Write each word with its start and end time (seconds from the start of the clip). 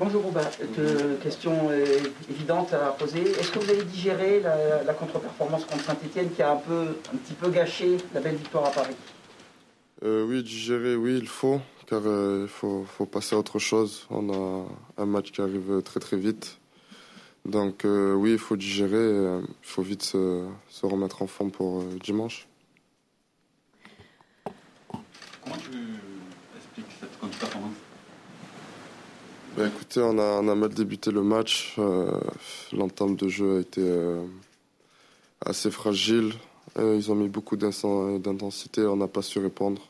Bonjour 0.00 0.22
Rouba, 0.22 0.42
deux 0.76 1.16
questions 1.20 1.72
évidentes 2.30 2.72
à 2.72 2.92
poser. 2.92 3.20
Est-ce 3.20 3.50
que 3.50 3.58
vous 3.58 3.68
avez 3.68 3.82
digéré 3.82 4.40
la, 4.40 4.94
contre-performance 4.94 5.64
contre 5.64 5.82
Saint-Etienne 5.82 6.30
qui 6.30 6.40
a 6.40 6.52
un, 6.52 6.56
peu, 6.56 6.94
un 7.12 7.16
petit 7.16 7.34
peu 7.34 7.50
gâché 7.50 7.96
la 8.14 8.20
belle 8.20 8.36
victoire 8.36 8.66
à 8.66 8.70
Paris? 8.70 8.94
Euh, 10.04 10.24
Oui, 10.24 10.44
digérer, 10.44 10.94
oui, 10.94 11.18
il 11.18 11.26
faut, 11.26 11.60
car 11.88 12.02
euh, 12.06 12.42
il 12.44 12.48
faut, 12.48 12.84
faut, 12.84 13.06
passer 13.06 13.34
à 13.34 13.40
autre 13.40 13.58
chose. 13.58 14.06
On 14.08 14.32
a 14.32 14.66
un 15.02 15.06
match 15.06 15.32
qui 15.32 15.40
arrive 15.40 15.82
très 15.82 15.98
très 15.98 16.16
vite. 16.16 16.60
Donc 17.44 17.84
euh, 17.84 18.14
oui, 18.14 18.30
il 18.32 18.38
faut 18.38 18.56
digérer, 18.56 19.40
il 19.40 19.68
faut 19.68 19.82
vite 19.82 20.04
se, 20.04 20.46
se, 20.68 20.86
remettre 20.86 21.22
en 21.22 21.26
forme 21.26 21.50
pour 21.50 21.82
dimanche. 21.82 22.46
Comment 25.42 25.56
tu 25.56 25.72
expliques 26.56 26.86
cette 27.00 27.18
contre-performance 27.18 27.74
bah, 29.58 29.66
écoutez, 29.66 30.00
on 30.00 30.16
a, 30.18 30.54
mal 30.54 30.68
débuté 30.68 31.10
le 31.10 31.24
match. 31.24 31.74
Euh, 31.78 32.20
L'entame 32.72 33.16
de 33.16 33.26
jeu 33.26 33.56
a 33.56 33.60
été 33.60 33.80
euh, 33.82 34.24
assez 35.44 35.72
fragile. 35.72 36.32
Euh, 36.78 36.94
ils 36.94 37.10
ont 37.10 37.16
mis 37.16 37.28
beaucoup 37.28 37.56
d'intensité, 37.56 38.86
on 38.86 38.96
n'a 38.96 39.08
pas 39.08 39.22
su 39.22 39.40
répondre. 39.40 39.82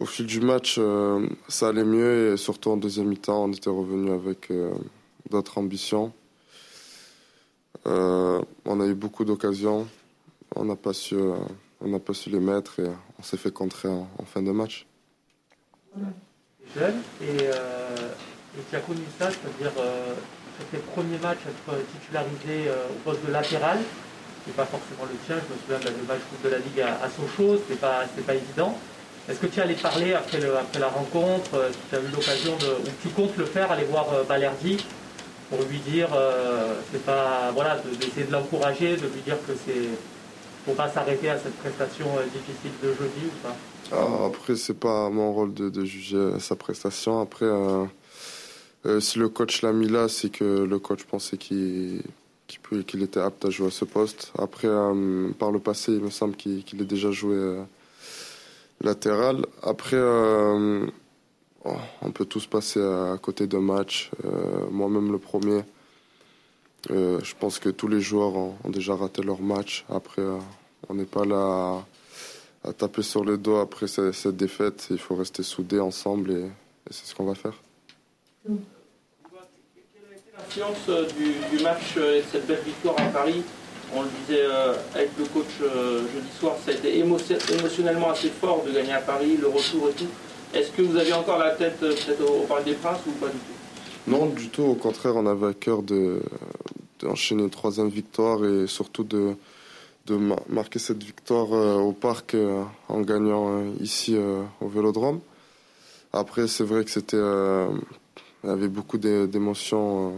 Au 0.00 0.06
fil 0.06 0.24
du 0.24 0.40
match, 0.40 0.76
euh, 0.78 1.28
ça 1.48 1.68
allait 1.68 1.84
mieux 1.84 2.32
et 2.32 2.36
surtout 2.38 2.70
en 2.70 2.78
deuxième 2.78 3.08
mi-temps, 3.08 3.44
on 3.44 3.52
était 3.52 3.68
revenu 3.68 4.10
avec 4.12 4.50
d'autres 5.28 5.58
ambitions. 5.58 6.14
on 7.84 8.80
a 8.80 8.86
eu 8.86 8.94
beaucoup 8.94 9.26
d'occasions, 9.26 9.86
on 10.56 10.64
n'a 10.64 10.76
pas 10.76 10.94
su, 10.94 11.16
les 12.28 12.40
mettre 12.40 12.80
et 12.80 12.88
on 13.18 13.22
s'est 13.22 13.36
fait 13.36 13.52
contrer 13.52 13.90
en 13.90 14.24
fin 14.24 14.40
de 14.40 14.52
match 14.52 14.86
jeune 16.76 17.02
et, 17.20 17.44
euh, 17.44 18.58
et 18.58 18.62
tu 18.68 18.76
as 18.76 18.80
connu 18.80 19.02
ça, 19.18 19.28
c'est-à-dire 19.30 19.72
euh, 19.78 20.14
sur 20.58 20.66
tes 20.68 20.78
premiers 20.78 21.18
matchs 21.18 21.44
être 21.48 21.76
titularisé 21.92 22.68
euh, 22.68 22.88
au 22.90 22.98
poste 23.04 23.24
de 23.26 23.32
latéral, 23.32 23.78
c'est 24.44 24.54
pas 24.54 24.66
forcément 24.66 25.04
le 25.10 25.16
tien, 25.26 25.36
je 25.36 25.48
me 25.52 25.58
souviens 25.78 25.92
de 25.92 26.06
match 26.06 26.20
de 26.44 26.48
la 26.48 26.58
Ligue 26.58 26.80
à, 26.80 27.04
à 27.04 27.08
Sochaux, 27.08 27.58
c'était 27.58 27.80
pas, 27.80 28.04
pas 28.26 28.34
évident. 28.34 28.76
Est-ce 29.28 29.38
que 29.38 29.46
tu 29.46 29.60
allais 29.60 29.74
parler 29.74 30.14
après, 30.14 30.40
le, 30.40 30.56
après 30.56 30.80
la 30.80 30.88
rencontre, 30.88 31.70
si 31.70 31.78
tu 31.88 31.94
as 31.94 32.00
eu 32.00 32.10
l'occasion 32.12 32.54
ou 32.54 32.88
tu 33.00 33.08
comptes 33.10 33.36
le 33.36 33.44
faire, 33.44 33.70
aller 33.70 33.84
voir 33.84 34.06
Balerdi 34.28 34.84
pour 35.48 35.62
lui 35.62 35.78
dire, 35.78 36.08
c'est 36.90 37.04
pas, 37.04 37.52
voilà, 37.54 37.80
d'essayer 38.00 38.26
de 38.26 38.32
l'encourager, 38.32 38.96
de 38.96 39.06
lui 39.06 39.20
dire 39.24 39.36
que 39.46 39.52
c'est, 39.64 39.90
faut 40.66 40.72
pas 40.72 40.88
s'arrêter 40.88 41.30
à 41.30 41.38
cette 41.38 41.56
prestation 41.58 42.06
difficile 42.34 42.72
de 42.82 42.88
jeudi 42.88 43.26
ou 43.26 43.46
pas? 43.46 43.54
Ah, 43.94 44.24
après, 44.26 44.56
c'est 44.56 44.78
pas 44.78 45.10
mon 45.10 45.32
rôle 45.32 45.52
de, 45.52 45.68
de, 45.68 45.84
juger 45.84 46.38
sa 46.40 46.56
prestation. 46.56 47.20
Après, 47.20 47.44
euh, 47.44 47.84
euh, 48.86 49.00
si 49.00 49.18
le 49.18 49.28
coach 49.28 49.62
l'a 49.62 49.72
mis 49.72 49.88
là, 49.88 50.08
c'est 50.08 50.30
que 50.30 50.44
le 50.64 50.78
coach 50.78 51.04
pensait 51.04 51.36
qu'il 51.36 52.02
était 53.02 53.20
apte 53.20 53.44
à 53.44 53.50
jouer 53.50 53.66
à 53.66 53.70
ce 53.70 53.84
poste. 53.84 54.32
Après, 54.38 54.68
euh, 54.68 55.30
par 55.38 55.50
le 55.50 55.58
passé, 55.58 55.92
il 55.92 56.00
me 56.00 56.10
semble 56.10 56.36
qu'il 56.36 56.64
qu 56.64 56.76
déjà 56.76 57.10
joué 57.10 57.36
latéral. 58.80 59.44
Après, 59.62 60.00
oh, 60.00 61.76
on 62.00 62.10
peut 62.12 62.24
tous 62.24 62.46
passer 62.46 62.80
à, 62.80 63.18
côté 63.20 63.46
d'un 63.46 63.60
match. 63.60 64.10
Moi-même, 64.70 65.12
le 65.12 65.18
premier. 65.18 65.62
je 66.88 67.34
pense 67.38 67.58
que 67.58 67.68
tous 67.68 67.88
les 67.88 68.00
joueurs 68.00 68.34
ont, 68.36 68.56
déjà 68.70 68.94
raté 68.96 69.22
leur 69.22 69.42
match. 69.42 69.84
Après, 69.90 70.22
on 70.88 70.94
n'est 70.94 71.04
pas 71.04 71.26
là 71.26 71.84
taper 72.78 73.02
sur 73.02 73.24
le 73.24 73.36
dos 73.36 73.56
après 73.56 73.88
cette, 73.88 74.12
cette 74.12 74.36
défaite. 74.36 74.86
Il 74.90 74.98
faut 74.98 75.16
rester 75.16 75.42
soudés 75.42 75.80
ensemble 75.80 76.30
et, 76.30 76.44
et 76.44 76.92
c'est 76.92 77.06
ce 77.06 77.14
qu'on 77.14 77.24
va 77.24 77.34
faire. 77.34 77.54
Quelle 78.44 78.54
a 80.10 80.14
été 80.14 80.30
l'influence 80.36 81.12
du, 81.16 81.56
du, 81.56 81.62
match 81.62 81.96
et 81.96 82.20
de 82.20 82.24
cette 82.30 82.46
belle 82.46 82.62
victoire 82.64 82.94
à 82.98 83.06
Paris? 83.06 83.42
On 83.94 84.02
le 84.02 84.08
disait 84.20 84.42
euh, 84.42 84.74
avec 84.94 85.10
le 85.18 85.24
coach 85.26 85.44
euh, 85.60 86.00
jeudi 86.14 86.30
soir, 86.38 86.54
ça 86.64 86.70
a 86.70 86.74
été 86.74 86.98
émotionnellement 86.98 88.10
assez 88.10 88.30
fort 88.30 88.64
de 88.64 88.72
gagner 88.72 88.92
à 88.92 89.00
Paris, 89.02 89.36
le 89.38 89.48
retour 89.48 89.90
et 89.90 89.92
tout. 89.92 90.06
Est-ce 90.54 90.70
que 90.70 90.82
vous 90.82 90.96
avez 90.96 91.12
encore 91.12 91.38
la 91.38 91.50
tête 91.50 91.82
euh, 91.82 91.92
peut-être 91.92 92.22
au, 92.22 92.42
au 92.42 92.46
Parc 92.46 92.64
des 92.64 92.72
Princes 92.74 93.00
ou 93.06 93.10
pas 93.12 93.26
du 93.26 93.34
tout? 93.34 94.10
Non, 94.10 94.26
du 94.26 94.48
tout. 94.48 94.62
Au 94.62 94.74
contraire, 94.74 95.14
on 95.16 95.26
avait 95.26 95.48
à 95.48 95.54
cœur 95.54 95.82
d'enchaîner 95.82 97.42
de, 97.42 97.46
une 97.46 97.50
troisième 97.50 97.88
victoire 97.90 98.44
et 98.44 98.66
surtout 98.66 99.04
de, 99.04 99.34
de 100.06 100.18
marquer 100.48 100.78
cette 100.78 101.02
victoire 101.02 101.52
euh, 101.52 101.76
au 101.76 101.92
parc 101.92 102.34
euh, 102.34 102.64
en 102.88 103.00
gagnant 103.02 103.58
euh, 103.58 103.72
ici 103.80 104.16
au 104.60 104.68
Vélodrome. 104.68 105.20
Après, 106.12 106.48
c'est 106.48 106.64
vrai 106.64 106.84
que 106.84 106.90
c'était, 106.90 107.16
il 107.16 108.48
y 108.48 108.52
avait 108.52 108.68
beaucoup 108.68 108.98
d'émotions 108.98 110.14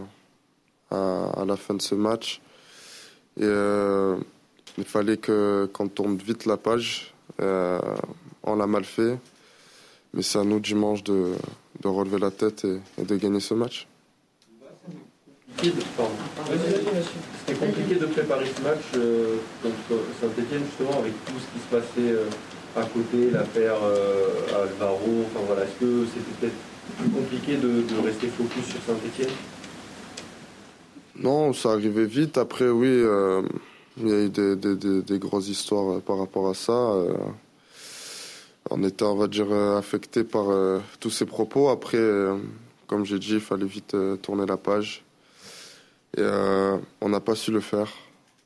à, 0.91 1.45
la 1.47 1.55
fin 1.55 1.73
de 1.73 1.81
ce 1.81 1.95
match. 1.95 2.41
Et 3.39 3.45
il 4.77 4.83
fallait 4.83 5.15
que 5.15 5.69
qu'on 5.71 5.87
tourne 5.87 6.17
vite 6.17 6.45
la 6.45 6.57
page. 6.57 7.13
on 7.39 8.55
l'a 8.57 8.67
mal 8.67 8.83
fait, 8.83 9.17
mais 10.13 10.21
c'est 10.21 10.39
à 10.39 10.43
nous 10.43 10.59
dimanche 10.59 11.01
de, 11.01 11.31
de 11.79 11.87
relever 11.87 12.19
la 12.19 12.31
tête 12.31 12.67
et 12.97 13.03
de 13.03 13.15
gagner 13.15 13.39
ce 13.39 13.53
match. 13.53 13.87
C'était 15.71 17.59
compliqué 17.65 17.95
de 17.95 18.05
préparer 18.05 18.45
ce 18.45 18.61
match 18.61 18.83
euh, 18.97 19.37
contre 19.63 20.01
Saint-Etienne, 20.21 20.63
justement, 20.65 20.99
avec 20.99 21.13
tout 21.25 21.33
ce 21.39 21.53
qui 21.53 21.65
se 21.65 21.75
passait 21.75 22.11
euh, 22.11 22.25
à 22.75 22.83
côté, 22.83 23.31
l'affaire 23.31 23.77
euh, 23.83 24.63
Alvaro. 24.63 25.25
Enfin, 25.25 25.45
voilà. 25.47 25.63
Est-ce 25.63 25.79
que 25.79 26.05
c'était 26.13 26.35
peut-être 26.39 26.55
plus 26.99 27.09
compliqué 27.09 27.55
de, 27.57 27.81
de, 27.81 28.05
rester 28.05 28.27
focus 28.27 28.65
sur 28.65 28.81
Saint-Etienne 28.85 29.33
Non, 31.17 31.53
ça 31.53 31.71
arrivait 31.71 32.05
vite. 32.05 32.37
Après, 32.37 32.69
oui, 32.69 32.87
euh, 32.87 33.41
il 33.97 34.07
y 34.07 34.13
a 34.13 34.19
eu 34.23 34.29
des, 34.29 34.55
des, 34.55 34.75
des, 34.75 35.01
des, 35.01 35.19
grosses 35.19 35.49
histoires 35.49 35.99
par 36.01 36.19
rapport 36.19 36.47
à 36.47 36.53
ça. 36.53 36.73
Euh, 36.73 37.13
on 38.69 38.83
était, 38.83 39.05
on 39.05 39.15
va 39.15 39.27
dire, 39.27 39.51
affecté 39.51 40.23
par 40.23 40.45
tous 40.99 41.11
ces 41.11 41.25
propos. 41.25 41.69
Après, 41.69 41.99
comme 42.87 43.05
j'ai 43.05 43.19
dit, 43.19 43.33
il 43.33 43.39
fallait 43.39 43.67
vite 43.67 43.95
tourner 44.23 44.47
la 44.47 44.57
page 44.57 45.04
et 46.15 46.21
euh, 46.21 46.77
on 47.01 47.09
n'a 47.09 47.19
pas 47.19 47.35
su 47.35 47.51
le 47.51 47.59
faire. 47.59 47.91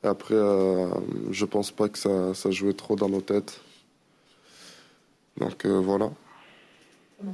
Après, 0.03 0.35
euh, 0.35 0.87
je 1.31 1.45
pense 1.45 1.71
pas 1.71 1.89
que 1.89 1.97
ça, 1.97 2.51
jouait 2.51 2.73
trop 2.73 2.95
dans 2.95 3.09
nos 3.09 3.21
têtes. 3.21 3.59
Donc 5.37 5.65
euh, 5.65 5.79
voilà. 5.79 6.09
Oui, 7.23 7.29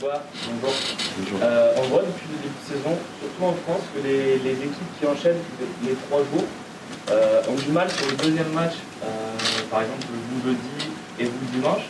bonjour. 0.00 1.38
Euh, 1.42 1.74
on 1.78 1.82
voit 1.88 2.02
depuis 2.02 2.26
le 2.30 2.42
début 2.42 2.54
de 2.54 2.74
saison, 2.74 2.96
surtout 3.20 3.44
en 3.44 3.52
France, 3.64 3.82
que 3.94 4.06
les, 4.06 4.34
équipes 4.36 4.98
qui 5.00 5.06
enchaînent 5.06 5.42
les, 5.84 5.94
trois 5.94 6.18
jours 6.18 6.44
euh, 7.10 7.42
ont 7.48 7.54
du 7.54 7.72
mal 7.72 7.90
sur 7.90 8.06
le 8.06 8.16
deuxième 8.16 8.52
match, 8.52 8.74
euh, 9.02 9.06
par 9.70 9.82
exemple 9.82 10.04
vous 10.10 10.48
jeudi 10.48 10.92
et 11.18 11.24
vous 11.24 11.38
le 11.46 11.58
dimanche. 11.58 11.88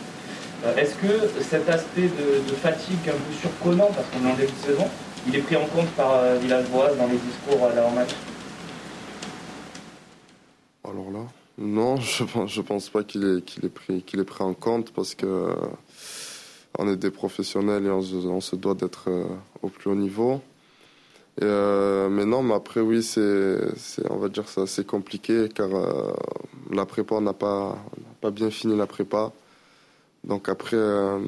Est-ce 0.75 0.95
que 0.95 1.41
cet 1.41 1.69
aspect 1.69 2.09
de, 2.09 2.49
de, 2.49 2.55
fatigue 2.55 2.97
un 3.07 3.11
peu 3.11 3.33
surprenant, 3.39 3.91
parce 3.93 4.07
qu'on 4.09 4.27
est 4.27 4.31
en 4.31 4.35
début 4.35 4.51
de 4.51 4.73
saison, 4.73 4.89
il 5.27 5.35
est 5.35 5.41
pris 5.41 5.55
en 5.55 5.65
compte 5.65 5.89
par 5.89 6.13
euh, 6.13 6.37
Villas-Boas 6.37 6.95
dans 6.95 7.07
les 7.07 7.17
discours 7.17 7.65
euh, 7.65 7.75
d'avant-match 7.75 8.11
Alors 10.83 11.11
là, 11.11 11.25
non, 11.57 11.95
je 11.97 12.23
pense, 12.23 12.51
je 12.51 12.61
pense 12.61 12.89
pas 12.89 13.03
qu'il 13.03 13.23
est, 13.25 13.63
est, 13.63 13.69
pris, 13.69 13.97
est 13.97 14.23
pris 14.23 14.43
en 14.43 14.53
compte 14.53 14.91
parce 14.91 15.15
que 15.15 15.25
euh, 15.25 15.53
on 16.79 16.87
est 16.87 16.95
des 16.95 17.11
professionnels 17.11 17.85
et 17.85 17.89
on, 17.89 17.99
on 17.99 18.41
se 18.41 18.55
doit 18.55 18.75
d'être 18.75 19.09
au 19.61 19.69
plus 19.69 19.89
haut 19.89 19.95
niveau. 19.95 20.41
Mais 21.39 22.25
non, 22.25 22.41
mais 22.43 22.53
après 22.53 22.81
oui, 22.81 23.03
c'est, 23.03 23.57
on 24.09 24.17
va 24.17 24.29
dire 24.29 24.47
ça, 24.47 24.65
c'est 24.65 24.85
compliqué 24.85 25.49
car 25.53 25.69
la 26.71 26.85
prépa 26.85 27.15
on 27.15 27.21
n'a 27.21 27.33
pas, 27.33 27.77
pas 28.21 28.31
bien 28.31 28.49
fini 28.51 28.77
la 28.77 28.85
prépa. 28.85 29.31
Donc 30.23 30.49
après, 30.49 30.75
euh, 30.77 31.19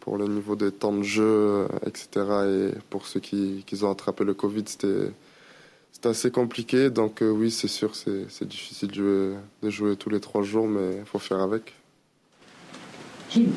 pour 0.00 0.16
le 0.16 0.26
niveau 0.26 0.54
des 0.54 0.70
temps 0.70 0.92
de 0.92 1.02
jeu, 1.02 1.66
etc., 1.86 2.08
et 2.46 2.78
pour 2.90 3.06
ceux 3.06 3.20
qui, 3.20 3.64
qui 3.66 3.82
ont 3.82 3.90
attrapé 3.90 4.24
le 4.24 4.34
Covid, 4.34 4.64
c'était 4.66 5.10
assez 6.04 6.30
compliqué. 6.30 6.90
Donc 6.90 7.22
euh, 7.22 7.30
oui, 7.30 7.50
c'est 7.50 7.68
sûr, 7.68 7.94
c'est 7.94 8.46
difficile 8.46 8.88
de 8.88 8.94
jouer, 8.94 9.34
de 9.62 9.70
jouer, 9.70 9.96
tous 9.96 10.10
les 10.10 10.20
trois 10.20 10.42
jours, 10.42 10.68
mais 10.68 10.98
il 10.98 11.06
faut 11.06 11.18
faire 11.18 11.40
avec. 11.40 11.74
Kim 13.30 13.50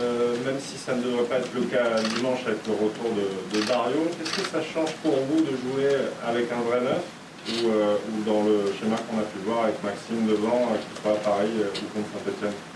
euh, 0.00 0.34
même 0.44 0.58
si 0.58 0.76
ça 0.78 0.94
ne 0.94 1.02
devrait 1.02 1.24
pas 1.24 1.36
être 1.36 1.52
le 1.54 1.62
cas 1.62 2.00
dimanche 2.16 2.40
avec 2.46 2.66
le 2.66 2.72
retour 2.72 3.10
de, 3.14 3.58
de 3.58 3.64
Dario, 3.66 4.00
qu'est-ce 4.18 4.42
que 4.42 4.48
ça 4.48 4.62
change 4.62 4.92
pour 5.02 5.12
vous 5.12 5.40
de 5.40 5.50
jouer 5.50 5.90
avec 6.26 6.50
un 6.50 6.60
vrai 6.62 6.80
neuf 6.80 7.02
ou, 7.48 7.68
euh, 7.68 7.96
ou 8.10 8.24
dans 8.24 8.42
le 8.44 8.72
schéma 8.78 8.96
qu'on 8.96 9.18
a 9.18 9.22
pu 9.22 9.38
voir 9.44 9.64
avec 9.64 9.82
Maxime 9.84 10.26
devant, 10.26 10.72
euh, 10.72 10.76
qui 10.76 11.02
soit 11.02 11.12
à 11.12 11.16
Paris 11.16 11.50
ou 11.58 11.86
contre 11.94 12.08
Saint-Etienne? 12.24 12.73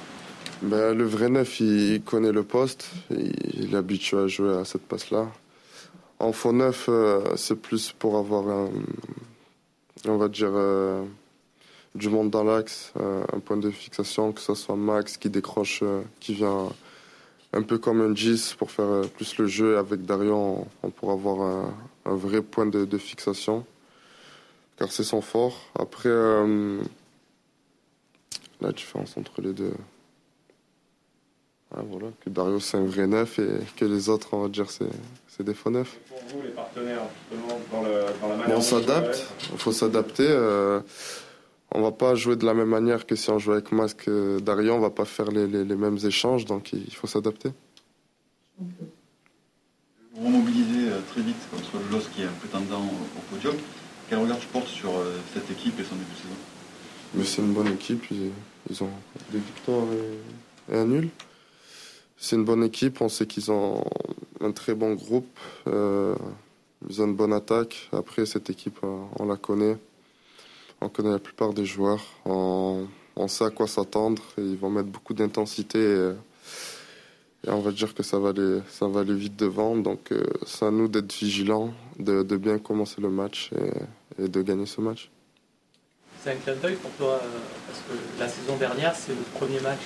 Ben, 0.62 0.92
le 0.92 1.04
vrai 1.04 1.28
neuf, 1.28 1.60
il, 1.60 2.02
connaît 2.02 2.32
le 2.32 2.42
poste, 2.42 2.90
il, 3.10 3.72
est 3.72 3.76
habitué 3.76 4.18
à 4.18 4.26
jouer 4.26 4.56
à 4.56 4.64
cette 4.64 4.82
passe-là. 4.82 5.28
En 6.18 6.32
faux 6.32 6.52
neuf, 6.52 6.86
euh, 6.88 7.36
c'est 7.36 7.54
plus 7.60 7.92
pour 7.92 8.16
avoir 8.18 8.68
on 10.06 10.16
va 10.16 10.28
dire, 10.28 10.50
euh, 10.52 11.04
du 11.94 12.08
monde 12.08 12.30
dans 12.30 12.42
l'axe, 12.42 12.92
euh, 12.98 13.24
un 13.32 13.38
point 13.38 13.56
de 13.56 13.70
fixation, 13.70 14.32
que 14.32 14.40
ce 14.40 14.54
soit 14.54 14.74
Max 14.74 15.16
qui 15.16 15.30
décroche, 15.30 15.84
qui 16.18 16.34
vient 16.34 16.70
un 17.52 17.62
peu 17.62 17.78
comme 17.78 18.00
un 18.00 18.10
10 18.10 18.54
pour 18.54 18.72
faire 18.72 19.08
plus 19.10 19.38
le 19.38 19.46
jeu. 19.46 19.78
Avec 19.78 20.04
Darion, 20.04 20.66
on, 20.82 20.90
pourra 20.90 21.12
avoir 21.12 21.40
un, 22.04 22.14
vrai 22.14 22.42
point 22.42 22.66
de, 22.66 22.98
fixation, 22.98 23.64
car 24.76 24.90
c'est 24.90 25.04
son 25.04 25.20
fort. 25.20 25.70
Après, 25.78 26.10
la 28.60 28.72
différence 28.72 29.16
entre 29.16 29.40
les 29.40 29.52
deux. 29.52 29.72
Ah, 31.74 31.82
voilà, 31.86 32.06
que 32.24 32.30
Dario 32.30 32.60
c'est 32.60 32.78
un 32.78 32.86
vrai 32.86 33.06
neuf 33.06 33.38
et 33.38 33.48
que 33.76 33.84
les 33.84 34.08
autres, 34.08 34.28
on 34.32 34.42
va 34.42 34.48
dire, 34.48 34.70
c'est 34.70 35.42
des 35.42 35.54
faux 35.54 35.70
neufs. 35.70 35.98
Pour 36.08 36.18
vous, 36.28 36.42
les 36.42 36.50
partenaires, 36.50 37.02
justement, 37.30 37.60
dans, 37.70 37.82
le, 37.82 38.04
dans 38.20 38.28
la 38.28 38.36
manière 38.36 38.56
On 38.56 38.60
s'adapte, 38.60 39.26
il 39.52 39.58
faut 39.58 39.72
s'adapter. 39.72 40.26
Euh, 40.26 40.80
on 41.70 41.82
va 41.82 41.92
pas 41.92 42.14
jouer 42.14 42.36
de 42.36 42.46
la 42.46 42.54
même 42.54 42.68
manière 42.68 43.06
que 43.06 43.14
si 43.14 43.30
on 43.30 43.38
jouait 43.38 43.56
avec 43.56 43.70
Masque 43.70 44.08
Dario, 44.40 44.72
on 44.72 44.80
va 44.80 44.90
pas 44.90 45.04
faire 45.04 45.30
les, 45.30 45.46
les, 45.46 45.76
mêmes 45.76 45.98
échanges, 46.02 46.46
donc 46.46 46.72
il 46.72 46.94
faut 46.94 47.06
s'adapter. 47.06 47.50
Vous 48.58 48.66
remobilisez 50.24 50.90
euh, 50.90 50.98
très 51.12 51.20
vite 51.20 51.36
contre 51.50 51.76
le 51.76 51.96
LOS 51.96 52.08
qui 52.14 52.22
est 52.22 52.24
un 52.24 52.32
prétendant 52.40 52.82
au 52.82 53.34
podium. 53.34 53.54
Quel 54.08 54.18
regard 54.18 54.38
tu 54.38 54.46
portes 54.48 54.68
sur 54.68 54.90
euh, 54.90 55.18
cette 55.34 55.50
équipe 55.50 55.78
et 55.78 55.84
son 55.84 55.94
début 55.94 56.10
de 56.10 56.16
saison? 56.16 56.34
Mais 57.14 57.24
c'est 57.24 57.42
une 57.42 57.52
bonne 57.52 57.72
équipe, 57.74 58.04
ils, 58.10 58.82
ont 58.82 58.90
des 59.30 59.38
victoires 59.38 59.86
et 60.72 60.76
un 60.76 60.86
nul. 60.86 61.08
C'est 62.20 62.34
une 62.34 62.44
bonne 62.44 62.64
équipe, 62.64 63.00
on 63.00 63.08
sait 63.08 63.26
qu'ils 63.26 63.52
ont 63.52 63.84
un 64.40 64.50
très 64.50 64.74
bon 64.74 64.94
groupe, 64.94 65.38
euh, 65.68 66.16
ils 66.88 67.00
ont 67.00 67.06
une 67.06 67.14
bonne 67.14 67.32
attaque. 67.32 67.88
Après, 67.92 68.26
cette 68.26 68.50
équipe, 68.50 68.78
euh, 68.82 69.04
on 69.20 69.26
la 69.26 69.36
connaît, 69.36 69.76
on 70.80 70.88
connaît 70.88 71.12
la 71.12 71.20
plupart 71.20 71.54
des 71.54 71.64
joueurs, 71.64 72.04
on, 72.24 72.88
sait 73.28 73.44
à 73.44 73.50
quoi 73.50 73.68
s'attendre, 73.68 74.20
ils 74.36 74.56
vont 74.56 74.68
mettre 74.68 74.88
beaucoup 74.88 75.14
d'intensité. 75.14 75.78
Et, 77.46 77.50
on 77.50 77.60
va 77.60 77.70
dire 77.70 77.94
que 77.94 78.02
ça 78.02 78.18
va 78.18 78.30
aller, 78.30 78.58
ça 78.68 78.88
va 78.88 79.00
aller 79.00 79.14
vite 79.14 79.36
devant, 79.36 79.76
donc 79.76 80.10
euh, 80.10 80.24
c'est 80.44 80.66
à 80.66 80.72
nous 80.72 80.88
d'être 80.88 81.12
vigilants, 81.12 81.72
de, 82.00 82.22
bien 82.36 82.58
commencer 82.58 83.00
le 83.00 83.10
match 83.10 83.50
et, 84.18 84.26
de 84.28 84.42
gagner 84.42 84.66
ce 84.66 84.80
match. 84.80 85.08
C'est 86.20 86.32
un 86.32 86.36
clin 86.36 86.56
d'œil 86.56 86.74
pour 86.74 86.90
toi, 86.92 87.20
parce 87.68 87.78
que 87.78 88.18
la 88.20 88.28
saison 88.28 88.56
dernière, 88.56 88.96
c'est 88.96 89.12
le 89.12 89.22
premier 89.38 89.60
match 89.60 89.78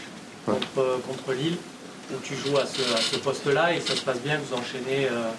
contre, 0.46 1.02
contre 1.06 1.34
Lille 1.34 1.58
où 2.14 2.20
tu 2.22 2.34
joues 2.36 2.56
à 2.58 2.66
ce, 2.66 3.16
poste-là 3.18 3.74
et 3.74 3.80
ça 3.80 3.94
se 3.94 4.02
passe 4.02 4.20
bien, 4.20 4.38
vous 4.38 4.54
enchaînez 4.54 5.06
euh, 5.06 5.30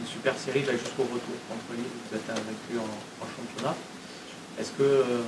une 0.00 0.06
super 0.06 0.36
série 0.36 0.60
jusqu'au 0.60 1.02
retour 1.02 1.36
contre 1.48 1.76
Lille, 1.76 1.84
vous 2.10 2.16
êtes 2.16 2.26
vaincu 2.26 2.78
en, 2.78 3.26
championnat. 3.26 3.74
Est-ce 4.58 4.70
que 4.72 4.82
euh, 4.82 5.22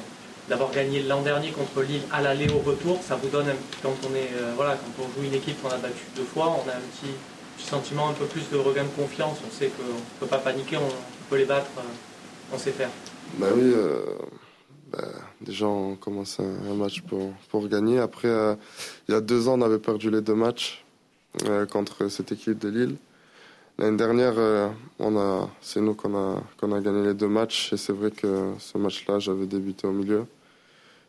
d'avoir 0.49 0.71
gagné 0.71 1.03
l'an 1.03 1.23
dernier 1.23 1.51
contre 1.51 1.83
Lille 1.83 2.03
à 2.13 2.21
l'aller 2.21 2.49
au 2.51 2.59
retour, 2.59 3.01
ça 3.03 3.17
vous 3.17 3.29
donne, 3.29 3.47
quand 3.83 3.95
on 4.09 4.15
est 4.15 4.31
euh, 4.37 4.53
voilà, 4.57 4.77
quand 4.77 5.05
on 5.05 5.21
joue 5.21 5.27
une 5.27 5.35
équipe 5.35 5.61
qu'on 5.63 5.71
a 5.71 5.79
battue 5.79 6.07
deux 6.17 6.25
fois, 6.25 6.57
on 6.65 6.69
a 6.69 6.73
un 6.73 6.81
petit, 6.81 7.15
sentiment 7.57 8.11
un 8.11 8.13
peu 8.13 8.27
plus 8.27 8.51
de 8.51 8.59
regain 8.59 8.83
de 8.83 8.89
confiance, 8.89 9.39
on 9.47 9.51
sait 9.51 9.69
qu'on 9.69 9.85
ne 9.85 10.21
peut 10.21 10.27
pas 10.27 10.39
paniquer, 10.39 10.77
on, 10.77 11.31
peut 11.31 11.37
les 11.37 11.47
battre, 11.47 11.71
on 12.53 12.59
sait 12.59 12.73
faire. 12.73 12.91
Bah 13.39 13.47
oui, 13.57 13.73
bah, 14.93 14.99
déjà 15.41 15.67
on 15.67 15.95
commence 15.95 16.41
un, 16.41 16.75
match 16.75 17.03
pour 17.03 17.69
gagner. 17.69 18.01
Après, 18.01 18.29
il 19.09 19.13
y 19.13 19.15
a 19.15 19.21
deux 19.23 19.49
ans, 19.49 19.59
on 19.59 19.63
avait 19.63 19.79
perdu 19.79 20.11
les 20.11 20.21
deux 20.21 20.35
matchs. 20.35 20.84
Euh, 21.43 21.67
contre 21.67 22.09
cette 22.09 22.31
équipe 22.31 22.61
de 22.61 22.69
Lille. 22.69 22.97
L'année 23.79 23.97
dernière, 23.97 24.35
euh, 24.39 24.69
on 25.01 25.19
a, 25.19 25.51
c'est 25.61 25.81
nous 25.81 25.95
qu'on 25.95 26.15
a, 26.17 26.41
qu'on 26.61 26.71
a 26.71 26.81
gagné 26.81 27.09
les 27.09 27.15
deux 27.15 27.27
matchs 27.27 27.73
et 27.73 27.77
c'est 27.77 27.93
vrai 27.93 28.13
que 28.13 28.53
ce 28.61 28.79
match-là, 28.79 29.19
j'avais 29.19 29.47
débuté 29.47 29.89
au 29.89 29.91
milieu. 29.91 30.27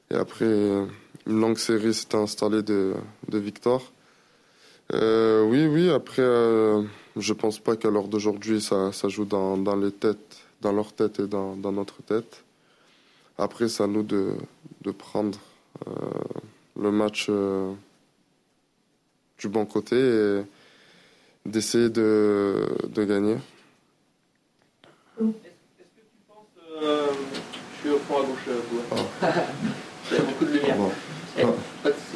Et 0.10 0.16
après, 0.16 0.48
une 0.48 1.39
longue 1.39 1.60
série 1.60 1.94
s'était 1.94 2.18
installée 2.18 2.63
de, 2.63 2.95
de 3.30 3.38
victoires. 3.38 3.83
Euh, 4.94 5.44
oui, 5.44 5.68
oui, 5.68 5.92
après, 5.92 6.24
je 6.24 7.33
pense 7.33 7.60
pas 7.60 7.75
qu'à 7.75 7.92
l'heure 7.92 8.07
d'aujourd'hui, 8.07 8.62
ça, 8.62 8.92
ça 8.94 9.07
joue 9.07 9.25
dans, 9.25 9.57
dans, 9.57 9.75
les 9.75 9.92
têtes, 9.92 10.38
dans 10.62 10.72
leur 10.72 10.92
tête 10.92 11.19
et 11.19 11.27
dans, 11.27 11.56
dans 11.56 11.72
notre 11.72 12.01
tête. 12.01 12.44
Après, 13.38 13.69
c'est 13.69 13.83
à 13.83 13.88
nous 13.88 14.04
de, 14.04 14.33
de 14.81 14.92
prendre 14.92 15.38
le 16.80 16.92
match 16.92 17.30
du 19.40 19.48
bon 19.48 19.66
côté 19.66 19.96
et 19.96 20.42
d'essayer 21.46 21.90
de, 21.90 22.66
de 22.88 23.04
gagner. 23.04 23.38
Est-ce 25.20 25.26
que 25.26 25.32
tu 25.94 26.16
penses. 26.28 26.84
Euh, 26.84 27.08
je 27.76 27.80
suis 27.80 27.90
au 27.90 28.00
fond 28.00 28.18
à 28.18 28.22
gauche, 28.22 28.48
euh, 28.50 28.62
oh. 28.92 28.96
J'ai 30.10 30.20
beaucoup 30.20 30.46
de 30.46 30.52
lumière. 30.52 30.78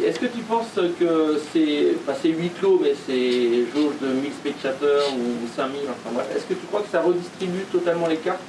Est-ce 0.03 0.19
que 0.19 0.25
tu 0.27 0.39
penses 0.41 0.79
que 0.99 1.39
c'est. 1.51 1.95
Enfin, 2.01 2.17
c'est 2.21 2.29
8 2.29 2.49
clos, 2.59 2.79
mais 2.81 2.93
c'est 3.05 3.65
jauge 3.73 3.95
de 4.01 4.07
1000 4.07 4.31
spectateurs 4.31 5.13
ou 5.13 5.47
5000, 5.55 5.81
enfin 5.89 6.13
bref. 6.13 6.27
Est-ce 6.35 6.45
que 6.45 6.53
tu 6.53 6.65
crois 6.67 6.81
que 6.81 6.89
ça 6.89 7.01
redistribue 7.01 7.63
totalement 7.71 8.07
les 8.07 8.17
cartes 8.17 8.39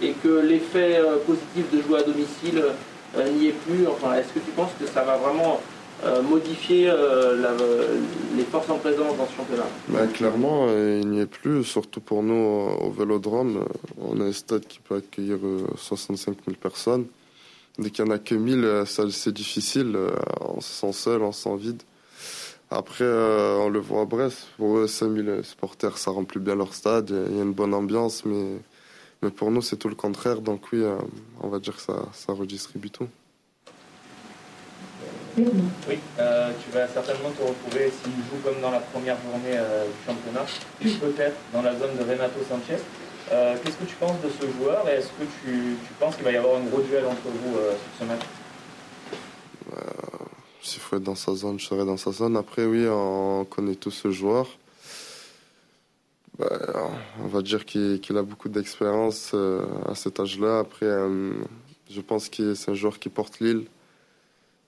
et 0.00 0.12
que 0.12 0.40
l'effet 0.40 0.98
euh, 0.98 1.16
positif 1.26 1.70
de 1.72 1.82
jouer 1.82 2.00
à 2.00 2.02
domicile 2.02 2.62
n'y 3.34 3.48
est 3.48 3.52
plus? 3.52 3.86
Enfin, 3.86 4.14
est-ce 4.14 4.28
que 4.28 4.38
tu 4.38 4.50
penses 4.54 4.72
que 4.78 4.86
ça 4.86 5.02
va 5.02 5.16
vraiment 5.16 5.60
euh, 6.04 6.20
modifier 6.20 6.90
euh, 6.90 7.98
les 8.36 8.44
forces 8.44 8.68
en 8.68 8.76
présence 8.76 9.16
dans 9.16 9.26
ce 9.26 9.34
championnat 9.34 9.66
bah, 9.88 10.06
Clairement, 10.06 10.66
euh, 10.68 11.00
il 11.02 11.08
n'y 11.08 11.20
est 11.20 11.26
plus, 11.26 11.64
surtout 11.64 12.00
pour 12.00 12.22
nous 12.22 12.34
au 12.34 12.90
Vélodrome. 12.90 13.64
On 13.98 14.20
a 14.20 14.24
un 14.24 14.32
stade 14.32 14.66
qui 14.66 14.78
peut 14.80 14.96
accueillir 14.96 15.38
65 15.76 16.36
000 16.46 16.56
personnes. 16.60 17.06
Dès 17.78 17.90
qu'il 17.90 18.04
n'y 18.04 18.10
en 18.10 18.14
a 18.14 18.18
que 18.18 18.34
1000, 18.34 18.84
c'est 18.86 19.32
difficile. 19.32 19.96
On 20.40 20.60
se 20.60 20.72
sent 20.72 20.92
seul, 20.92 21.22
on 21.22 21.32
se 21.32 21.44
sent 21.44 21.56
vide. 21.56 21.82
Après, 22.70 23.04
on 23.04 23.70
le 23.70 23.78
voit 23.78 24.02
à 24.02 24.04
Brest. 24.04 24.48
Pour 24.58 24.78
eux, 24.78 24.86
5000 24.86 25.40
supporters, 25.44 25.96
ça 25.96 26.10
remplit 26.10 26.40
bien 26.40 26.56
leur 26.56 26.74
stade. 26.74 27.10
Il 27.30 27.36
y 27.36 27.40
a 27.40 27.42
une 27.42 27.52
bonne 27.52 27.72
ambiance, 27.72 28.24
mais, 28.26 28.58
mais 29.22 29.30
pour 29.30 29.50
nous, 29.50 29.62
c'est 29.62 29.76
tout 29.76 29.88
le 29.88 29.94
contraire. 29.94 30.42
Donc 30.42 30.72
oui, 30.72 30.82
on 31.40 31.48
va 31.48 31.58
dire 31.58 31.76
que 31.76 31.82
ça, 31.82 32.06
ça 32.12 32.34
redistribue 32.34 32.90
tout. 32.90 33.08
Oui, 35.38 35.98
euh, 36.18 36.50
tu 36.64 36.70
vas 36.70 36.88
certainement 36.88 37.28
te 37.30 37.42
retrouver, 37.42 37.90
s'il 37.90 38.12
joue 38.12 38.42
comme 38.42 38.58
dans 38.62 38.70
la 38.70 38.80
première 38.80 39.16
journée 39.20 39.54
euh, 39.58 39.84
du 39.84 40.06
championnat, 40.06 40.46
peut-être 40.80 41.36
dans 41.52 41.60
la 41.60 41.72
zone 41.78 41.94
de 41.98 42.02
Renato 42.10 42.40
Sanchez. 42.48 42.80
Euh, 43.32 43.54
qu'est-ce 43.62 43.76
que 43.76 43.84
tu 43.84 43.96
penses 43.96 44.18
de 44.22 44.30
ce 44.30 44.50
joueur 44.56 44.88
et 44.88 44.92
est-ce 44.92 45.08
que 45.08 45.24
tu, 45.44 45.76
penses 46.00 46.16
qu'il 46.16 46.24
va 46.24 46.32
y 46.32 46.36
avoir 46.36 46.56
un 46.56 46.64
gros 46.64 46.80
duel 46.80 47.04
entre 47.04 47.24
vous 47.24 47.52
sur 47.54 48.00
ce 48.00 48.04
match? 48.04 48.22
S'il 50.62 50.80
faut 50.80 50.96
être 50.96 51.02
dans 51.02 51.14
sa 51.14 51.34
zone, 51.34 51.60
je 51.60 51.66
serai 51.66 51.84
dans 51.84 51.98
sa 51.98 52.12
zone. 52.12 52.36
Après, 52.36 52.64
oui, 52.64 52.86
on 52.88 53.44
connaît 53.44 53.74
tous 53.74 53.90
ce 53.90 54.10
joueur. 54.10 54.48
Bah, 56.38 56.48
on 57.22 57.26
va 57.26 57.42
dire 57.42 57.66
qu'il 57.66 58.16
a 58.16 58.22
beaucoup 58.22 58.48
d'expérience 58.48 59.34
à 59.86 59.94
cet 59.94 60.18
âge-là. 60.18 60.60
Après, 60.60 60.86
je 61.90 62.00
pense 62.00 62.30
que 62.30 62.54
c'est 62.54 62.70
un 62.70 62.74
joueur 62.74 62.98
qui 62.98 63.10
porte 63.10 63.40
l'île 63.40 63.66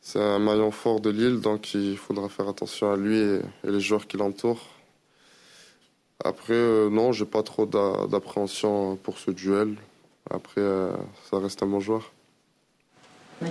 c'est 0.00 0.20
un 0.20 0.38
maillon 0.38 0.70
fort 0.70 1.00
de 1.00 1.10
Lille, 1.10 1.40
donc 1.40 1.74
il 1.74 1.96
faudra 1.96 2.28
faire 2.28 2.48
attention 2.48 2.90
à 2.92 2.96
lui 2.96 3.18
et, 3.18 3.40
les 3.64 3.80
joueurs 3.80 4.06
qui 4.06 4.16
l'entourent. 4.16 4.66
Après, 6.24 6.54
euh, 6.54 6.88
non, 6.90 7.12
j'ai 7.12 7.26
pas 7.26 7.42
trop 7.42 7.66
d'appréhension 7.66 8.96
pour 8.96 9.18
ce 9.18 9.30
duel. 9.30 9.76
Après, 10.30 10.60
euh, 10.60 10.92
ça 11.30 11.38
reste 11.38 11.62
un 11.62 11.66
bon 11.66 11.80
joueur. 11.80 12.12
Euh, 13.42 13.46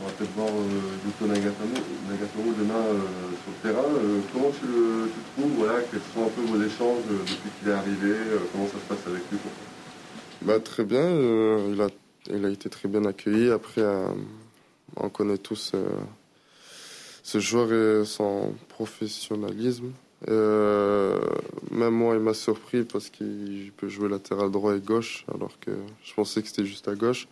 on 0.00 0.06
va 0.06 0.12
peut-être 0.12 0.32
voir 0.34 0.48
Yuto 0.48 1.26
Nagatoro 1.26 2.52
demain 2.58 2.84
sur 3.42 3.52
le 3.52 3.68
terrain. 3.68 3.88
comment 4.32 4.50
tu 4.50 4.66
le 4.66 5.10
trouves? 5.36 5.58
Voilà, 5.58 5.80
Quels 5.90 6.00
sont 6.14 6.24
un 6.24 6.28
peu 6.30 6.40
vos 6.42 6.62
échanges 6.62 7.02
depuis 7.10 7.50
qu'il 7.58 7.68
est 7.68 7.72
arrivé? 7.72 8.14
Comment 8.52 8.66
ça 8.66 8.74
se 8.74 8.88
passe 8.88 9.06
avec 9.06 9.22
lui 9.30 9.38
bah, 10.42 10.58
Très 10.58 10.84
bien. 10.84 11.08
il, 11.10 11.80
a, 11.80 11.88
il 12.34 12.44
a 12.44 12.48
été 12.48 12.70
très 12.70 12.88
bien 12.88 13.04
accueilli. 13.04 13.50
Après, 13.50 13.82
on 14.96 15.08
connaît 15.08 15.38
tous 15.38 15.72
euh, 15.74 15.88
ce 17.22 17.38
joueur 17.38 17.72
et 17.72 18.04
son 18.04 18.54
professionnalisme. 18.68 19.92
Euh, 20.28 21.20
même 21.70 21.94
moi, 21.94 22.14
il 22.14 22.20
m'a 22.20 22.34
surpris 22.34 22.84
parce 22.84 23.10
qu'il 23.10 23.72
peut 23.76 23.88
jouer 23.88 24.08
latéral 24.08 24.50
droit 24.50 24.74
et 24.76 24.80
gauche, 24.80 25.24
alors 25.32 25.58
que 25.60 25.72
je 26.04 26.14
pensais 26.14 26.42
que 26.42 26.48
c'était 26.48 26.64
juste 26.64 26.88
à 26.88 26.94
gauche. 26.94 27.26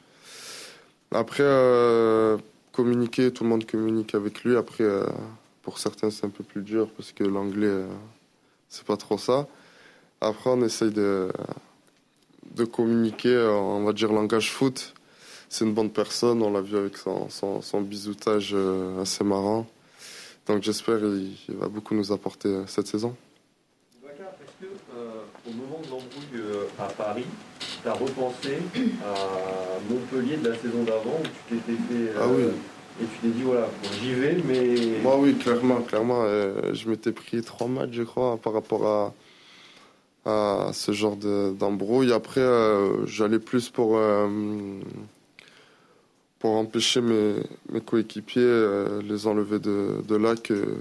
Après, 1.13 1.45
euh, 1.45 2.37
communiquer, 2.73 3.33
tout 3.33 3.45
le 3.45 3.51
monde 3.51 3.67
communique 3.67 4.15
avec 4.15 4.43
lui. 4.45 4.57
Après, 4.57 4.85
pour 5.63 5.79
certains, 5.79 6.11
c'est 6.11 6.27
un 6.27 6.31
peu 6.31 6.45
plus 6.45 6.63
dur 6.63 6.89
parce 6.97 7.13
que 7.13 7.25
l'anglais, 7.25 7.85
c'est 8.69 8.85
pas 8.85 8.97
trop 8.97 9.19
ça. 9.19 9.47
Après, 10.21 10.51
on 10.51 10.63
essaye 10.63 10.91
de, 10.91 11.31
de 12.55 12.65
communiquer, 12.65 13.37
on 13.39 13.85
va 13.85 13.93
dire 13.93 14.13
langage 14.13 14.53
foot 14.53 14.95
c'est 15.51 15.65
une 15.65 15.75
bonne 15.75 15.91
personne. 15.91 16.43
On 16.43 16.51
l'a 16.51 16.63
vu 16.63 16.79
avec 16.79 16.97
son, 16.97 17.29
son, 17.29 17.81
bisoutage 17.83 18.53
euh, 18.55 19.03
assez 19.03 19.25
marrant. 19.25 19.67
Donc 20.47 20.63
j'espère 20.63 20.99
qu'il 20.99 21.57
va 21.57 21.69
beaucoup 21.69 21.95
nous 21.95 22.13
apporter 22.13 22.49
euh, 22.49 22.67
cette 22.67 22.87
saison. 22.87 23.15
Est-ce 24.03 24.67
que 24.67 24.73
euh, 24.97 25.23
au 25.47 25.51
moment 25.51 25.81
de 25.85 25.91
l'embrouille 25.91 26.69
à 26.79 26.85
Paris, 26.85 27.27
tu 27.83 27.89
as 27.89 27.93
repensé 27.93 28.59
à 29.05 29.93
Montpellier 29.93 30.37
de 30.37 30.49
la 30.51 30.57
saison 30.57 30.85
d'avant 30.85 31.21
où 31.21 31.27
tu 31.49 31.57
t'étais 31.57 31.79
fait 31.79 32.13
ah 32.19 32.27
oui. 32.29 32.45
et 33.03 33.05
tu 33.05 33.19
t'es 33.21 33.29
dit 33.29 33.43
voilà, 33.43 33.69
j'y 34.01 34.15
vais, 34.15 34.37
mais. 34.47 35.01
Moi, 35.03 35.19
oui, 35.19 35.35
clairement, 35.35 35.81
clairement. 35.81 36.25
je 36.73 36.89
m'étais 36.89 37.13
pris 37.13 37.43
trois 37.43 37.67
matchs, 37.67 37.93
je 37.93 38.03
crois, 38.05 38.37
par 38.37 38.53
rapport 38.53 39.15
à, 40.25 40.69
à 40.69 40.73
ce 40.73 40.93
genre 40.93 41.17
d'embrouille. 41.17 42.13
Après, 42.13 42.47
j'allais 43.07 43.41
plus 43.41 43.69
pour 43.69 43.99
pour 46.41 46.57
empêcher 46.57 47.03
mes, 47.03 47.81
coéquipiers, 47.83 48.43
euh, 48.43 49.03
les 49.03 49.27
enlever 49.27 49.59
de, 49.61 50.17
là 50.17 50.35
que, 50.35 50.79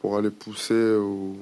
pour 0.00 0.18
aller 0.18 0.30
pousser 0.30 0.96
ou 0.96 1.36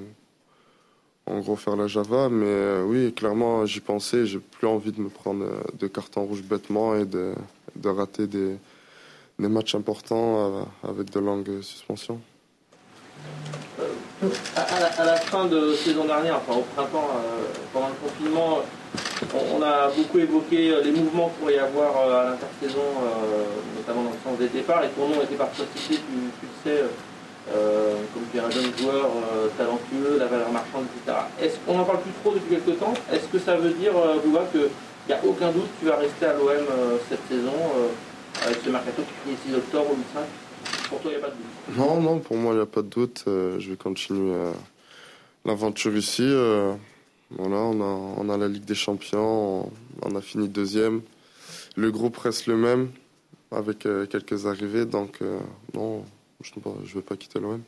en 1.26 1.40
gros 1.40 1.56
faire 1.56 1.74
la 1.74 1.86
Java. 1.86 2.28
Mais 2.28 2.44
euh, 2.46 2.84
oui, 2.84 3.12
clairement, 3.14 3.64
j'y 3.64 3.80
pensais. 3.80 4.26
J'ai 4.26 4.38
plus 4.38 4.66
envie 4.66 4.92
de 4.92 5.00
me 5.00 5.08
prendre 5.08 5.44
euh, 5.44 5.62
de 5.78 5.86
carton 5.86 6.24
rouge 6.24 6.42
bêtement 6.42 6.94
et 6.94 7.06
de, 7.06 7.32
de 7.74 7.88
rater 7.88 8.26
des, 8.26 8.56
des 9.38 9.48
matchs 9.48 9.74
importants 9.74 10.68
avec 10.86 11.10
de 11.10 11.20
longues 11.20 11.62
suspensions. 11.62 12.20
À, 14.56 15.04
la, 15.04 15.16
fin 15.16 15.46
de 15.46 15.72
saison 15.72 16.04
dernière, 16.04 16.36
enfin 16.36 16.58
au 16.58 16.62
printemps, 16.74 17.08
pendant 17.72 17.88
le 17.88 17.94
confinement, 17.94 18.62
on, 19.32 19.62
a 19.62 19.88
beaucoup 19.88 20.18
évoqué 20.18 20.70
euh, 20.70 20.82
les 20.82 20.92
mouvements 20.92 21.28
qu'il 21.28 21.38
pourrait 21.40 21.54
y 21.54 21.58
avoir 21.58 21.96
euh, 21.96 22.20
à 22.20 22.24
l'intersaison, 22.30 22.80
euh, 22.80 23.44
notamment 23.76 24.04
dans 24.04 24.10
le 24.10 24.22
sens 24.24 24.38
des 24.38 24.48
départs, 24.48 24.84
et 24.84 24.88
ton 24.88 25.08
nom 25.08 25.22
était 25.22 25.36
parfois 25.36 25.64
cité, 25.74 25.96
tu, 25.96 26.00
tu, 26.40 26.46
le 26.46 26.72
sais, 26.72 26.82
comme 28.14 28.22
tu 28.32 28.38
es 28.38 28.40
un 28.40 28.50
jeune 28.50 28.72
joueur 28.78 29.10
talentueux, 29.58 30.16
la 30.18 30.26
valeur 30.26 30.50
marchande, 30.50 30.86
etc. 30.96 31.18
Est-ce 31.40 31.56
qu'on 31.66 31.78
en 31.78 31.84
parle 31.84 32.00
plus 32.00 32.12
trop 32.22 32.32
depuis 32.32 32.56
quelques 32.56 32.78
temps? 32.78 32.94
Est-ce 33.12 33.26
que 33.28 33.38
ça 33.38 33.56
veut 33.56 33.72
dire, 33.72 33.92
Bouba, 34.24 34.46
qu'il 34.50 34.68
n'y 35.08 35.14
a 35.14 35.20
aucun 35.24 35.50
doute 35.50 35.68
que 35.74 35.84
tu 35.84 35.86
vas 35.86 35.96
rester 35.96 36.24
à 36.24 36.32
l'OM 36.32 36.64
cette 37.10 37.20
saison, 37.28 37.52
avec 38.42 38.58
ce 38.64 38.70
mercato 38.70 39.02
qui 39.02 39.36
finit 39.36 39.36
6 39.46 39.56
octobre 39.56 39.90
au 39.90 39.96
5 40.14 40.24
Pour 40.88 41.00
toi, 41.00 41.10
il 41.12 41.18
n'y 41.18 41.22
a 41.22 41.26
pas 41.26 41.32
de 41.32 41.36
doute 41.36 41.76
Non, 41.76 42.00
non, 42.00 42.18
pour 42.18 42.36
moi, 42.36 42.54
il 42.54 42.56
n'y 42.56 42.62
a 42.62 42.66
pas 42.66 42.82
de 42.82 42.88
doute. 42.88 43.24
je 43.26 43.70
vais 43.70 43.76
continuer 43.76 44.34
l'aventure 45.44 45.94
ici. 45.94 46.26
Voilà, 47.36 47.56
on 47.56 47.80
a, 47.80 48.14
on 48.18 48.28
a 48.28 48.36
la 48.36 48.46
Ligue 48.46 48.64
des 48.64 48.76
Champions, 48.76 49.70
on, 50.02 50.14
a 50.14 50.20
fini 50.20 50.48
deuxième. 50.48 51.00
Le 51.76 51.90
groupe 51.90 52.16
reste 52.18 52.46
le 52.46 52.56
même, 52.56 52.90
avec 53.50 53.86
euh, 53.86 54.06
quelques 54.06 54.46
arrivées, 54.46 54.84
donc 54.84 55.18
euh, 55.20 55.38
non, 55.74 56.04
je 56.40 56.52
ne 56.56 56.94
vais 56.94 57.02
pas 57.02 57.16
quitter 57.16 57.40
l'OM. 57.40 57.60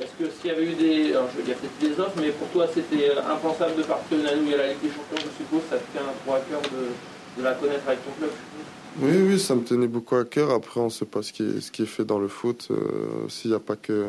Est-ce 0.00 0.10
que 0.18 0.30
s'il 0.30 0.50
y 0.50 0.54
avait 0.54 0.64
eu 0.64 0.74
des. 0.74 1.10
Alors, 1.12 1.28
je, 1.36 1.48
y 1.48 1.52
a 1.52 1.56
peut-être 1.56 1.78
des 1.80 2.00
offres, 2.00 2.16
mais 2.20 2.30
pour 2.30 2.48
toi, 2.48 2.66
c'était 2.72 3.10
euh, 3.10 3.30
impensable 3.30 3.76
de 3.76 3.82
partir 3.84 4.18
une 4.18 4.26
année 4.26 4.40
où 4.40 4.44
il 4.44 4.50
y 4.50 4.54
a 4.54 4.58
la 4.58 4.68
Ligue 4.68 4.82
des 4.82 4.88
Champions, 4.88 5.16
je 5.16 5.44
suppose, 5.44 5.62
ça 5.70 5.76
te 5.76 5.92
tient 5.92 6.02
trop 6.24 6.34
à 6.34 6.40
cœur 6.40 6.60
de, 6.62 7.42
la 7.42 7.54
connaître 7.54 7.86
avec 7.86 8.04
ton 8.04 8.10
club 8.18 8.30
Oui, 9.00 9.12
oui, 9.28 9.38
ça 9.38 9.54
me 9.54 9.62
tenait 9.62 9.86
beaucoup 9.86 10.16
à 10.16 10.24
cœur. 10.24 10.50
Après, 10.50 10.80
on 10.80 10.86
ne 10.86 10.90
sait 10.90 11.04
pas 11.04 11.22
ce 11.22 11.32
qui 11.32 11.44
est, 11.44 11.60
ce 11.60 11.70
qui 11.70 11.82
est 11.82 11.86
fait 11.86 12.04
dans 12.04 12.18
le 12.18 12.26
foot. 12.26 12.68
S'il 13.28 13.52
n'y 13.52 13.56
a 13.56 13.60
pas 13.60 13.76
que 13.76 14.06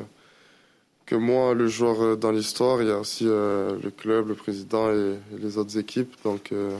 que 1.10 1.16
moi, 1.16 1.56
le 1.56 1.68
joueur 1.68 2.04
euh, 2.04 2.16
dans 2.16 2.30
l'histoire, 2.30 2.84
il 2.84 2.88
y 2.88 2.92
a 2.92 3.00
aussi 3.00 3.26
euh, 3.28 3.76
le 3.84 3.90
club, 3.90 4.28
le 4.28 4.36
président 4.36 4.92
et, 4.92 5.16
les 5.42 5.58
autres 5.58 5.76
équipes. 5.80 6.14
Donc, 6.24 6.52
euh, 6.52 6.78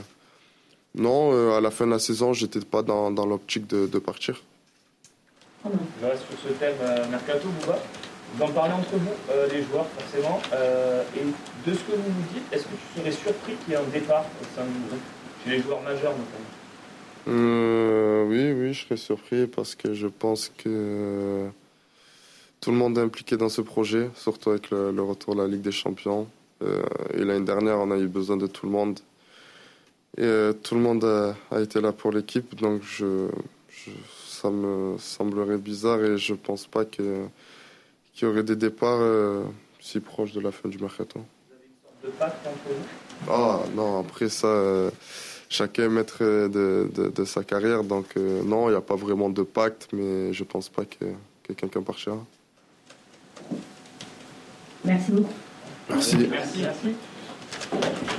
non, 0.94 1.56
à 1.56 1.60
la 1.60 1.72
fin 1.72 1.84
de 1.84 1.90
la 1.90 1.98
saison, 1.98 2.32
j'étais 2.32 2.60
pas 2.60 2.82
dans, 2.82 3.10
dans 3.10 3.26
l'optique 3.26 3.66
de, 3.66 3.86
de, 3.86 3.98
partir. 3.98 4.40
Je 5.64 6.06
reste 6.06 6.22
sur 6.28 6.38
ce 6.48 6.52
thème 6.54 6.76
Mercato, 7.10 7.48
Bouba. 7.60 7.78
Vous 8.34 8.44
en 8.44 8.48
parlez 8.50 8.72
entre 8.72 8.92
vous, 8.92 9.12
les 9.52 9.62
joueurs, 9.64 9.86
forcément. 9.98 10.40
et 11.16 11.68
de 11.68 11.74
ce 11.74 11.80
que 11.80 11.92
vous 11.92 12.02
vous 12.02 12.34
dites, 12.34 12.52
est-ce 12.52 12.64
que 12.64 12.68
tu 12.70 13.00
serais 13.00 13.12
surpris 13.12 13.54
qu'il 13.54 13.72
y 13.72 13.76
ait 13.76 13.80
un 13.80 13.92
départ 13.92 14.24
au 14.40 14.44
sein 14.56 14.64
du 14.64 14.88
groupe, 14.88 15.00
chez 15.44 15.50
les 15.50 15.62
joueurs 15.62 15.82
majeurs 15.82 16.14
notamment? 17.26 18.28
Oui, 18.28 18.52
oui, 18.52 18.72
je 18.72 18.84
serais 18.84 18.96
surpris 18.96 19.46
parce 19.46 19.74
que 19.74 19.94
je 19.94 20.06
pense 20.06 20.52
que 20.56 21.50
tout 22.60 22.70
le 22.70 22.76
monde 22.76 22.98
est 22.98 23.02
impliqué 23.02 23.36
dans 23.36 23.48
ce 23.48 23.62
projet, 23.62 24.10
surtout 24.14 24.50
avec 24.50 24.70
le, 24.70 25.02
retour 25.02 25.34
de 25.34 25.40
la 25.40 25.48
Ligue 25.48 25.62
des 25.62 25.72
Champions. 25.72 26.28
Euh, 26.62 26.82
et 27.14 27.24
l'année 27.24 27.44
dernière, 27.44 27.78
on 27.78 27.90
a 27.90 27.96
eu 27.96 28.06
besoin 28.06 28.36
de 28.36 28.46
tout 28.46 28.66
le 28.66 28.72
monde. 28.72 29.00
Et 30.18 30.24
euh, 30.24 30.52
tout 30.52 30.74
le 30.74 30.80
monde 30.80 31.04
a, 31.04 31.60
été 31.60 31.80
là 31.80 31.92
pour 31.92 32.12
l'équipe, 32.12 32.54
donc 32.56 32.82
ça 34.26 34.50
me 34.50 34.98
semblerait 34.98 35.56
bizarre 35.56 36.02
et 36.04 36.18
je 36.18 36.34
pense 36.34 36.66
pas 36.66 36.84
qu'il 36.84 37.28
y 38.20 38.24
aurait 38.24 38.42
des 38.42 38.56
départs 38.56 39.00
euh, 39.00 39.44
si 39.80 40.00
proches 40.00 40.32
de 40.32 40.40
la 40.40 40.50
fin 40.50 40.68
du 40.68 40.78
mercato. 40.78 41.20
Vous 41.20 41.54
avez 41.54 41.64
une 41.64 41.82
sorte 41.82 42.04
de 42.04 42.18
pacte 42.18 42.46
entre 42.46 42.74
vous 42.74 43.32
Ah 43.32 43.60
non, 43.74 44.00
après 44.00 44.28
ça, 44.28 44.90
chacun 45.48 45.84
est 45.84 45.88
maître 45.88 46.22
de, 46.22 46.90
de, 46.92 47.24
sa 47.24 47.42
carrière, 47.44 47.84
donc 47.84 48.16
non, 48.16 48.68
il 48.68 48.72
n'y 48.72 48.76
a 48.76 48.82
pas 48.82 48.96
vraiment 48.96 49.30
de 49.30 49.42
pacte, 49.42 49.88
mais 49.92 50.34
je 50.34 50.44
pense 50.44 50.68
pas 50.68 50.84
que, 50.84 51.06
que 51.44 51.52
quelqu'un 51.54 51.82
partira. 51.82 52.18
Merci 54.90 55.12
beaucoup. 55.12 55.32
Merci. 55.88 56.16
Merci. 56.28 56.62
Merci. 56.62 57.96